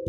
[0.00, 0.08] Hai,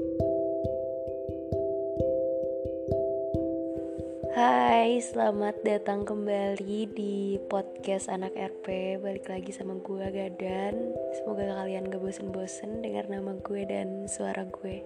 [5.04, 10.96] selamat datang kembali di podcast anak RP Balik lagi sama gue Gadan.
[11.20, 14.80] Semoga kalian gak bosen-bosen dengar nama gue dan suara gue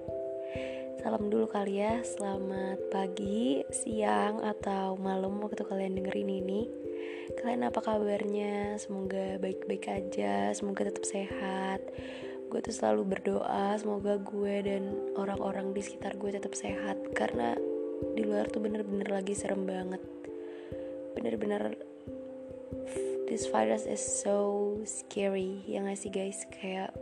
[1.06, 6.66] Salam dulu kali ya, selamat pagi, siang, atau malam waktu kalian dengerin ini.
[7.38, 8.82] Kalian apa kabarnya?
[8.82, 11.86] Semoga baik-baik aja, semoga tetap sehat
[12.48, 14.84] Gue tuh selalu berdoa semoga gue dan
[15.20, 16.98] orang-orang di sekitar gue tetap sehat.
[17.12, 17.58] Karena
[18.16, 20.02] di luar tuh bener-bener lagi serem banget.
[21.16, 21.76] Bener-bener
[23.28, 25.64] this virus is so scary.
[25.66, 26.46] Ya gak sih guys?
[26.50, 26.96] Kayak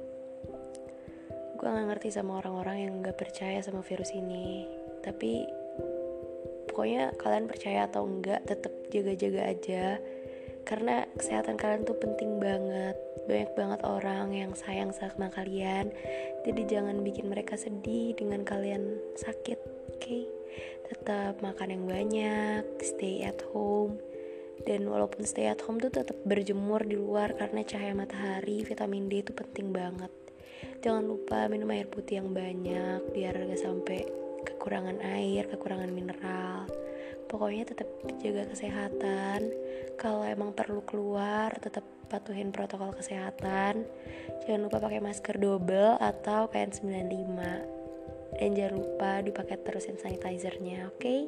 [1.60, 4.68] gue gak ngerti sama orang-orang yang gak percaya sama virus ini.
[5.04, 5.44] Tapi
[6.74, 10.02] pokoknya kalian percaya atau enggak tetap jaga-jaga aja
[10.64, 12.96] karena kesehatan kalian tuh penting banget
[13.28, 15.92] banyak banget orang yang sayang sama kalian
[16.44, 20.24] jadi jangan bikin mereka sedih dengan kalian sakit oke okay?
[20.94, 23.98] tetap makan yang banyak, stay at home.
[24.64, 29.26] Dan walaupun stay at home tuh tetap berjemur di luar karena cahaya matahari, vitamin D
[29.26, 30.14] itu penting banget.
[30.80, 34.08] Jangan lupa minum air putih yang banyak biar gak sampai
[34.48, 36.70] kekurangan air, kekurangan mineral.
[37.34, 37.90] Pokoknya tetap
[38.22, 39.50] jaga kesehatan.
[39.98, 41.82] Kalau emang perlu keluar, tetap
[42.14, 43.90] patuhin protokol kesehatan.
[44.46, 47.82] Jangan lupa pakai masker double atau KN95
[48.38, 51.20] dan jangan lupa dipakai terus hand sanitizernya oke okay?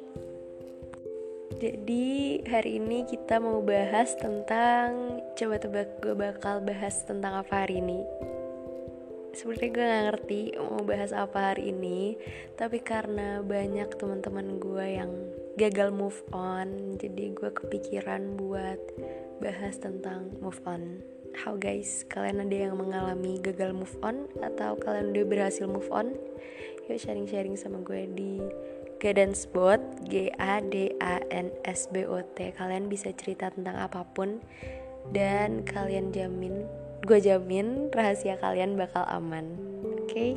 [1.62, 2.08] jadi
[2.50, 8.02] hari ini kita mau bahas tentang coba tebak gue bakal bahas tentang apa hari ini
[9.36, 12.18] sebenarnya gue gak ngerti mau bahas apa hari ini
[12.58, 15.12] tapi karena banyak teman-teman gue yang
[15.56, 17.00] gagal move on.
[17.00, 18.80] Jadi gue kepikiran buat
[19.40, 21.00] bahas tentang move on.
[21.36, 24.28] How guys kalian ada yang mengalami gagal move on?
[24.40, 26.16] Atau kalian udah berhasil move on?
[26.88, 28.40] Yuk sharing-sharing sama gue di
[29.04, 32.56] Gadansbot G A D A N S B O T.
[32.56, 34.40] Kalian bisa cerita tentang apa pun.
[35.12, 36.66] Dan kalian jamin
[37.06, 39.56] gue jamin rahasia kalian bakal aman.
[40.04, 40.10] Oke?
[40.10, 40.32] Okay?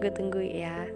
[0.00, 0.88] gue tunggu ya.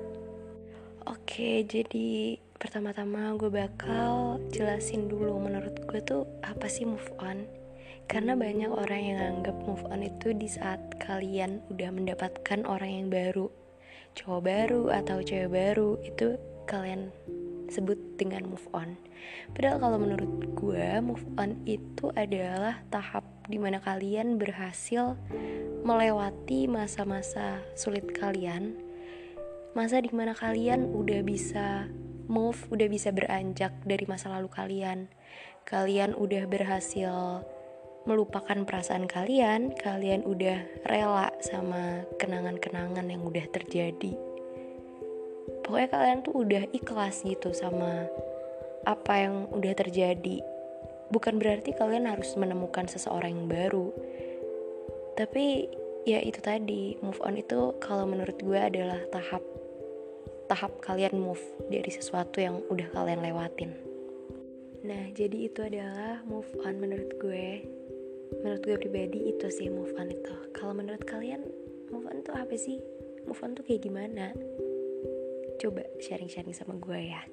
[1.05, 7.45] Oke jadi pertama-tama gue bakal jelasin dulu menurut gue tuh apa sih move on.
[8.09, 13.09] Karena banyak orang yang anggap move on itu di saat kalian udah mendapatkan orang yang
[13.13, 13.53] baru.
[14.17, 17.13] Cowok baru atau cewek baru itu kalian
[17.69, 18.97] sebut dengan move on.
[19.53, 25.21] Padahal kalau menurut gue move on itu adalah tahap di mana kalian berhasil
[25.85, 28.73] melewati masa-masa sulit kalian,
[29.77, 31.93] masa di mana kalian udah bisa
[32.27, 35.09] move, udah bisa beranjak dari masa lalu kalian,
[35.65, 37.45] kalian udah berhasil
[38.05, 44.13] melupakan perasaan kalian, kalian udah rela sama kenangan-kenangan yang udah terjadi.
[45.65, 48.05] Pokoknya kalian tuh udah ikhlas gitu sama
[48.85, 50.45] apa yang udah terjadi.
[51.09, 53.89] Bukan berarti kalian harus menemukan seseorang yang baru.
[55.17, 55.73] Tapi
[56.05, 59.41] ya itu tadi, move on itu kalau menurut gue adalah tahap
[60.47, 61.41] tahap kalian move
[61.73, 63.73] dari sesuatu yang udah kalian lewatin.
[64.85, 67.65] Nah, jadi itu adalah move on menurut gue.
[68.45, 70.35] Menurut gue pribadi itu sih move on itu.
[70.53, 71.41] Kalau menurut kalian
[71.89, 72.77] move on itu apa sih?
[73.25, 74.37] Move on tuh kayak gimana?
[75.57, 77.25] Coba sharing-sharing sama gue ya.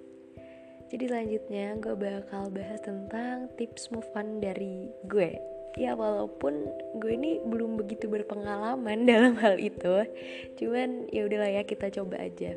[0.92, 5.36] Jadi selanjutnya gue bakal bahas tentang tips move on dari gue.
[5.76, 6.68] Ya walaupun
[7.04, 10.08] gue ini belum begitu berpengalaman dalam hal itu.
[10.56, 12.56] Cuman ya udahlah ya kita coba aja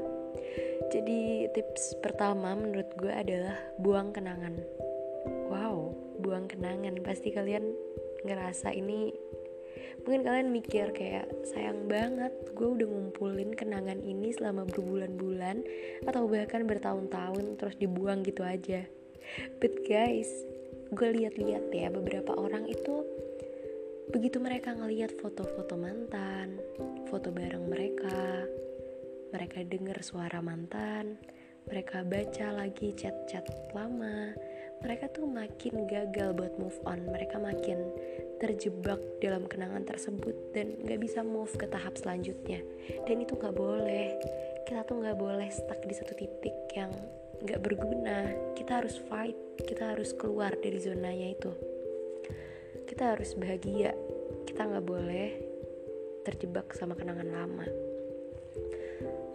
[0.90, 4.58] jadi tips pertama menurut gue adalah buang kenangan.
[5.50, 7.00] Wow buang kenangan.
[7.02, 7.74] Pasti kalian
[8.24, 9.12] ngerasa ini
[10.04, 15.64] mungkin kalian mikir kayak sayang banget gue udah ngumpulin kenangan ini selama berbulan-bulan
[16.04, 18.84] atau bahkan bertahun-tahun terus dibuang gitu aja.
[19.60, 20.28] But guys
[20.92, 23.02] gue lihat-lihat ya beberapa orang itu
[24.12, 26.60] begitu mereka ngeliat foto-foto mantan
[27.08, 28.46] foto bareng mereka
[29.34, 31.18] mereka dengar suara mantan
[31.66, 33.42] mereka baca lagi chat-chat
[33.74, 34.30] lama
[34.84, 37.08] mereka tuh makin gagal buat move on.
[37.08, 37.88] Mereka makin
[38.36, 42.60] terjebak dalam kenangan tersebut dan gak bisa move ke tahap selanjutnya.
[43.08, 44.12] Dan itu gak boleh.
[44.68, 46.92] Kita tuh gak boleh stuck di satu titik yang
[47.48, 48.28] gak berguna.
[48.52, 51.52] Kita harus fight kita harus keluar dari zonanya itu.
[52.84, 53.96] Kita harus bahagia.
[54.44, 55.30] Kita gak boleh
[56.28, 57.83] terjebak sama kenangan lama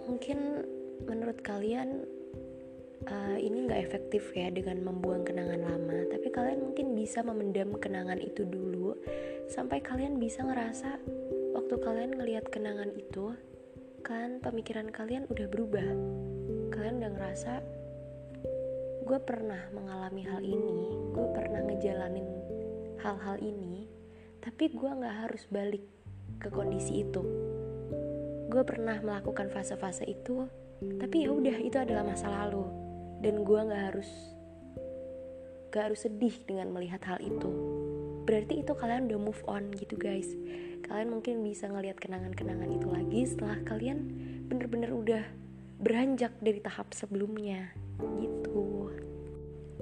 [0.09, 0.65] mungkin
[1.05, 2.01] menurut kalian
[3.05, 8.17] uh, ini nggak efektif ya dengan membuang kenangan lama tapi kalian mungkin bisa memendam kenangan
[8.17, 8.97] itu dulu
[9.45, 10.97] sampai kalian bisa ngerasa
[11.53, 13.37] waktu kalian ngelihat kenangan itu
[14.01, 15.85] kan pemikiran kalian udah berubah.
[16.71, 17.53] Kalian udah ngerasa
[19.09, 22.29] gue pernah mengalami hal ini gue pernah ngejalanin
[23.01, 23.89] hal-hal ini
[24.37, 25.81] tapi gue gak harus balik
[26.37, 27.48] ke kondisi itu
[28.49, 30.49] gue pernah melakukan fase-fase itu
[30.79, 32.63] tapi ya udah itu adalah masa lalu.
[33.19, 34.09] Dan gue gak harus
[35.69, 37.51] gak harus sedih dengan melihat hal itu.
[38.23, 40.31] Berarti itu kalian udah move on gitu guys.
[40.87, 43.99] Kalian mungkin bisa ngelihat kenangan-kenangan itu lagi setelah kalian
[44.47, 45.23] bener-bener udah
[45.83, 47.75] beranjak dari tahap sebelumnya
[48.23, 48.89] gitu.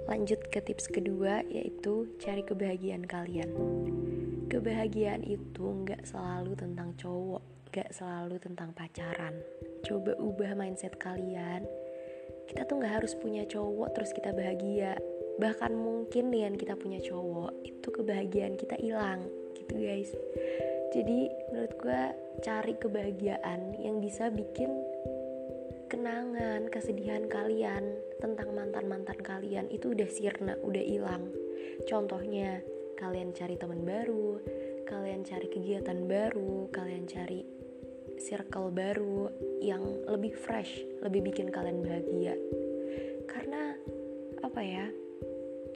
[0.10, 3.54] Lanjut ke tips kedua yaitu cari kebahagiaan kalian.
[4.50, 9.38] Kebahagiaan itu nggak selalu tentang cowok nggak selalu tentang pacaran.
[9.85, 11.62] Coba ubah mindset kalian.
[12.50, 14.97] Kita tuh nggak harus punya cowok terus kita bahagia.
[15.38, 20.09] Bahkan mungkin dengan kita punya cowok itu kebahagiaan kita hilang gitu guys.
[20.89, 22.01] Jadi menurut gue
[22.41, 24.73] cari kebahagiaan yang bisa bikin
[25.85, 31.30] kenangan kesedihan kalian tentang mantan mantan kalian itu udah sirna udah hilang.
[31.85, 32.57] Contohnya
[32.97, 34.41] kalian cari teman baru
[34.89, 37.56] kalian cari kegiatan baru kalian cari
[38.19, 39.30] circle baru
[39.62, 42.36] yang lebih fresh lebih bikin kalian bahagia.
[43.30, 43.74] Karena
[44.44, 44.86] apa ya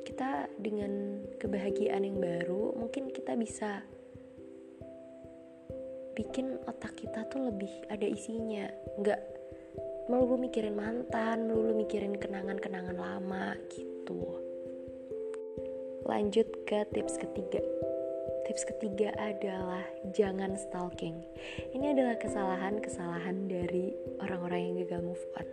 [0.01, 3.85] kita dengan kebahagiaan yang baru mungkin kita bisa
[6.17, 8.67] bikin otak kita tuh lebih ada isinya.
[8.99, 9.21] Nggak
[10.11, 14.37] melulu mikirin mantan melulu mikirin kenangan-kenangan lama gitu.
[16.05, 17.80] Lanjut ke tips ketiga
[18.51, 19.79] tips ketiga adalah
[20.11, 21.23] jangan stalking.
[21.71, 25.47] Ini adalah kesalahan-kesalahan dari orang-orang yang gagal move on.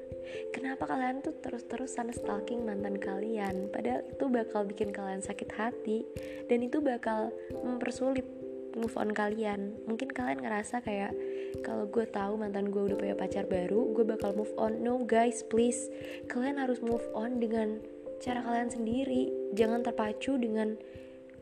[0.50, 3.70] Kenapa kalian tuh terus-terusan stalking mantan kalian?
[3.70, 6.02] Padahal itu bakal bikin kalian sakit hati
[6.50, 7.30] dan itu bakal
[7.62, 8.26] mempersulit
[8.74, 9.78] move on kalian.
[9.86, 11.14] Mungkin kalian ngerasa kayak
[11.62, 14.82] kalau gue tahu mantan gue udah punya pacar baru gue bakal move on.
[14.82, 15.86] No guys please.
[16.26, 17.78] Kalian harus move on dengan
[18.18, 19.30] cara kalian sendiri.
[19.54, 20.74] Jangan terpacu dengan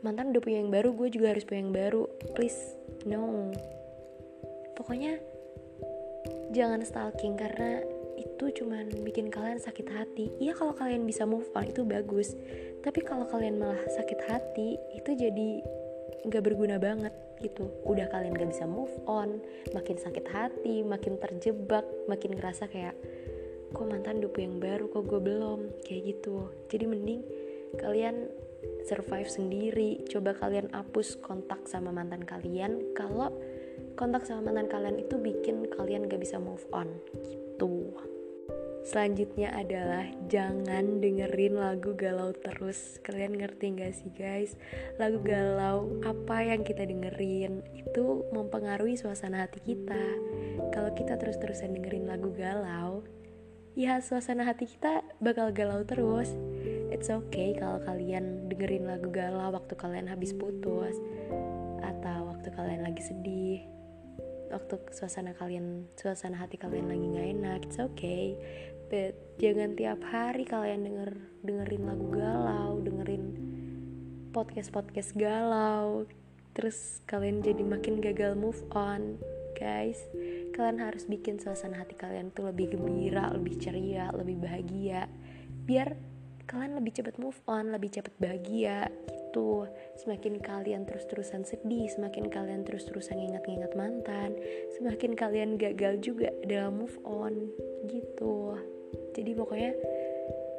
[0.05, 2.03] mantan udah punya yang baru gue juga harus punya yang baru.
[2.37, 2.77] Please
[3.07, 3.51] no.
[4.77, 5.17] Pokoknya
[6.53, 7.81] jangan stalking karena
[8.17, 10.33] itu cuman bikin kalian sakit hati.
[10.41, 12.33] Iya kalau kalian bisa move on itu bagus.
[12.81, 15.49] Tapi kalau kalian malah sakit hati itu jadi
[16.25, 17.69] nggak berguna banget gitu.
[17.85, 19.37] Udah kalian gak bisa move on
[19.77, 22.97] makin sakit hati makin terjebak makin ngerasa kayak
[23.69, 25.85] kok mantan dupu yang baru kok gue belum?
[25.85, 26.49] Kayak gitu.
[26.73, 27.21] Jadi mending
[27.77, 28.31] kalian
[28.87, 33.33] survive sendiri coba kalian hapus kontak sama mantan kalian kalau
[33.99, 36.87] kontak sama mantan kalian itu bikin kalian gak bisa move on
[37.27, 37.93] gitu
[38.87, 43.03] Selanjutnya adalah jangan dengerin lagu galau terus.
[43.03, 44.55] Kalian ngerti gak sih guys?
[44.95, 50.05] Lagu galau apa yang kita dengerin itu mempengaruhi suasana hati kita.
[50.71, 53.03] Kalau kita terus-terusan dengerin lagu galau,
[53.75, 56.31] ya suasana hati kita bakal galau terus.
[56.87, 60.95] It's okay kalau kalian dengerin lagu galau waktu kalian habis putus
[61.83, 63.59] atau waktu kalian lagi sedih
[64.47, 68.39] waktu suasana kalian suasana hati kalian lagi nggak enak it's okay.
[68.87, 71.11] But jangan tiap hari kalian denger
[71.43, 73.25] dengerin lagu galau dengerin
[74.31, 76.07] podcast podcast galau
[76.55, 79.19] terus kalian jadi makin gagal move on
[79.59, 79.99] guys.
[80.55, 85.11] Kalian harus bikin suasana hati kalian tuh lebih gembira lebih ceria lebih bahagia
[85.67, 85.99] biar
[86.47, 89.67] kalian lebih cepat move on lebih cepat bahagia gitu.
[89.99, 94.33] Semakin kalian terus-terusan sedih semakin kalian terus-terusan ingat-ingat mantan
[94.79, 97.51] semakin kalian gagal juga dalam move on
[97.91, 98.55] gitu.
[99.13, 99.71] Jadi pokoknya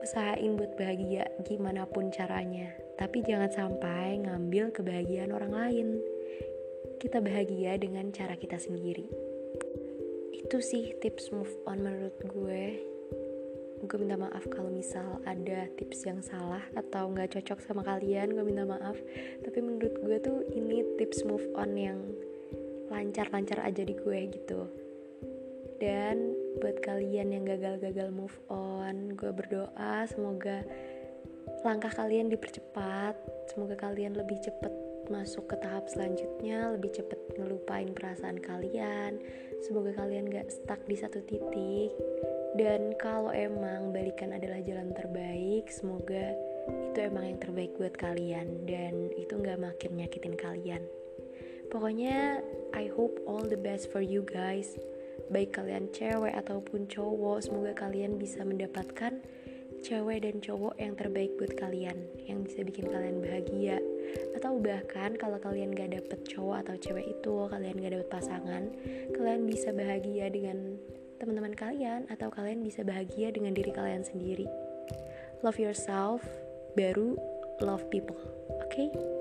[0.05, 2.71] usahain buat bahagia gimana pun caranya.
[3.01, 5.89] Tapi jangan sampai ngambil kebahagiaan orang lain.
[7.01, 9.07] Kita bahagia dengan cara kita sendiri.
[10.35, 12.98] Itu sih tips move on menurut gue
[13.85, 18.43] gue minta maaf kalau misal ada tips yang salah atau nggak cocok sama kalian gue
[18.43, 18.99] minta maaf.
[19.45, 21.99] Tapi menurut gue tuh ini tips move on yang
[22.91, 24.67] lancar-lancar aja di gue gitu.
[25.79, 30.67] Dan buat kalian yang gagal-gagal move on gue berdoa semoga
[31.63, 33.15] langkah kalian dipercepat
[33.51, 34.71] semoga kalian lebih cepat
[35.09, 39.17] masuk ke tahap selanjutnya lebih cepat ngelupain perasaan kalian
[39.65, 41.91] semoga kalian gak stuck di satu titik
[42.59, 46.35] dan kalau emang balikan adalah jalan terbaik semoga
[46.91, 50.83] itu emang yang terbaik buat kalian dan itu gak makin nyakitin kalian.
[51.71, 52.43] Pokoknya
[52.75, 54.75] I hope all the best for you guys.
[55.31, 59.23] Baik kalian cewek ataupun cowok semoga kalian bisa mendapatkan
[59.79, 61.95] cewek dan cowok yang terbaik buat kalian
[62.27, 63.79] yang bisa bikin kalian bahagia.
[64.35, 68.63] Atau bahkan kalau kalian gak dapet cowok atau cewek itu kalian gak dapet pasangan
[69.15, 70.81] kalian bisa bahagia dengan
[71.19, 74.47] teman-teman kalian atau kalian bisa bahagia dengan diri kalian sendiri
[75.43, 76.23] love yourself
[76.79, 77.19] baru
[77.59, 78.19] love people
[78.63, 79.18] oke okay?